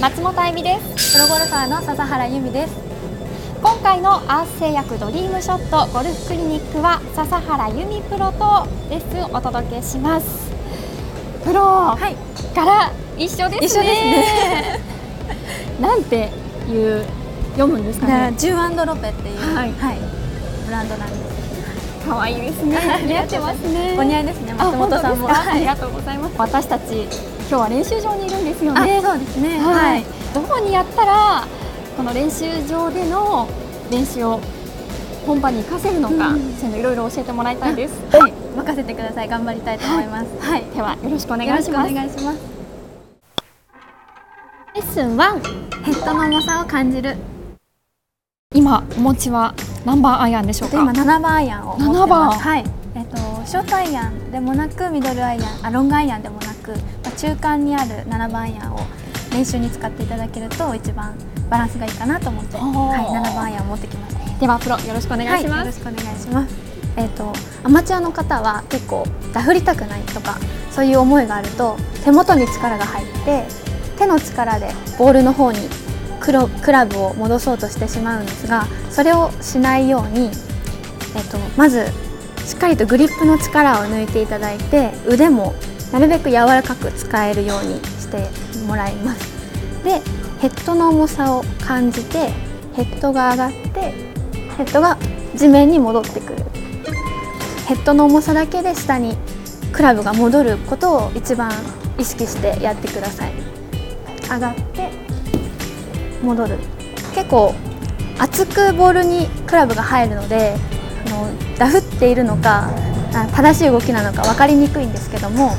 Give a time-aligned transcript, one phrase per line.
[0.00, 1.18] 松本あゆみです。
[1.18, 2.76] プロゴルファーの笹原由美です。
[3.60, 10.52] 今回のアース製薬ドリームショットゴルフクリニックは笹原由美プロとレッスンをお届けします。
[11.42, 12.14] プロ、はい、
[12.54, 13.66] から一緒ですね。
[13.66, 14.80] 一緒ですね。
[15.80, 16.30] なんて
[16.70, 17.04] いう
[17.56, 18.32] 読むんですかね。
[18.38, 19.98] ジュアンドロペっていう、はい、はい、
[20.64, 22.08] ブランドなんです。
[22.08, 22.78] 可愛いですね。
[23.04, 23.96] 似合ってますね。
[23.98, 24.54] お似合いですね。
[24.54, 25.28] 松本さんも。
[25.28, 26.34] ありがとうございます。
[26.38, 27.08] 私たち
[27.48, 29.00] 今日は練習場にいるんですよね。
[29.02, 29.58] そうですね。
[29.58, 30.04] はい。
[30.34, 31.46] どこにやったら
[31.96, 33.48] この練習場での
[33.90, 34.40] 練習を
[35.26, 37.94] 本番に活かせるのか、うん、そういうのいろいろ教えてもらいたいです。
[38.14, 38.32] はい。
[38.54, 39.28] 任せてください。
[39.28, 40.26] 頑張りたいと思います。
[40.40, 40.64] はい。
[40.74, 41.90] ではよろしくお願いします。
[41.90, 42.58] お願いします。
[44.74, 47.16] レッスン1ヘッドの重さを感じる
[48.54, 49.52] 今お持ちは
[49.84, 50.76] 何番アイアンでしょうか？
[50.80, 58.78] 今7番アイアンを持ってますはいえっ、とショートアイアンでもなくミドルアイアンあロングアイアンでもなく、まあ、中間にある7番アイアンを
[59.32, 61.14] 練習に使っていただけると一番
[61.50, 66.68] バランスがいいかなと思って、はい、7番アイアンを持ってきましたではプロよろしくお願いします、はい、よろしくお願いします。
[66.96, 70.36] えーと、アマチュアの方は結構ダフりたくないとか
[70.72, 73.44] そういう思いがあると手元に力が入って
[73.96, 74.66] 手の力で
[74.98, 75.60] ボールの方に
[76.20, 80.32] クラブを戻そうとしてしまうんですがそれをしないように、えっ
[81.30, 81.86] と、まず
[82.44, 85.54] しっかりとグリップの力を抜いていただいて腕も
[85.92, 88.28] なるべく柔らかく使えるようにして
[88.66, 89.38] もらいます。
[89.84, 90.00] で
[90.40, 92.30] ヘッドの重さを感じて
[92.74, 93.80] ヘッドが上がって
[94.56, 94.96] ヘッドが
[95.34, 96.44] 地面に戻ってくる。
[97.66, 99.16] ヘッドの重さだけで下に
[99.72, 101.50] クラブが戻ることを一番
[101.98, 103.32] 意識してやってください。
[104.30, 104.90] 上がって
[106.22, 106.58] 戻る。
[107.14, 107.54] 結構
[108.18, 110.54] 厚くボールにクラブが入るので
[111.06, 112.70] あのダフっているのか
[113.34, 115.52] 正しい動きなのか分かりにくいんですけども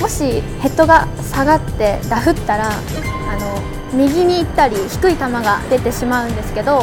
[0.00, 6.82] もしヘッドが下がってダフったらあの右に行ったり低い球が出てしまうんですけど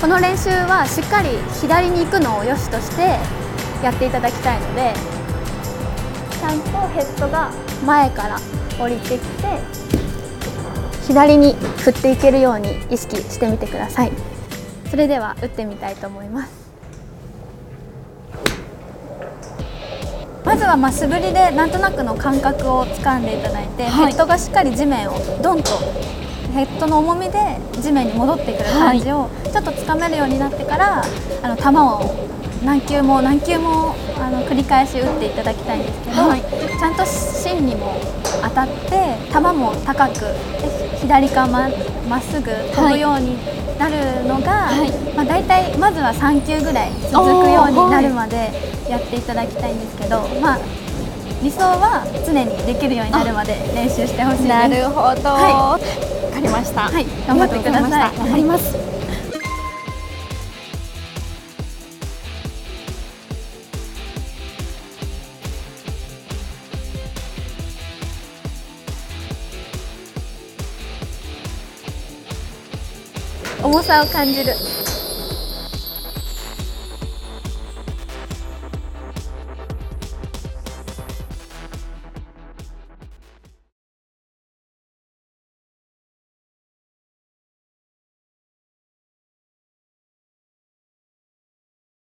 [0.00, 1.28] この練習はしっかり
[1.60, 3.18] 左に行くのを良しとして
[3.82, 4.94] やっていただきたいので
[6.38, 7.50] ちゃんとヘッドが
[7.84, 8.38] 前から
[8.78, 9.20] 降りてきて
[11.06, 14.12] 左に振っていけるように意識してみてください。
[14.90, 16.59] それでは打ってみたいと思います。
[20.44, 25.70] まずはま素振りでなんとなくの感覚をつかんでいただいて、はい、ヘッドがしっかり地面をドンと
[26.54, 27.38] ヘッドの重みで
[27.80, 31.02] 地面に戻ってくる感じをちょっとつかめるようになってから
[31.42, 32.28] あの球を
[32.64, 37.94] 何球も何球もあの繰り返し打っていただきたいんですけど、はい、ちゃんと芯にも
[38.42, 41.68] 当たって球も高く左かま
[42.08, 43.36] まっすぐ飛ぶように
[43.78, 48.50] なるのが、はい、まあ、大体まずは3球ぐらい続くようになるまで
[48.88, 50.58] やっていただきたいんですけど、まあ、
[51.42, 54.48] 理想は常にできるようになるまで練習してほしいです。
[54.48, 55.82] なるほど、はい、
[56.28, 58.16] 分かりました、はい、頑張ってください。
[58.18, 58.76] 頑張ります、
[73.62, 74.56] 重さを感じる。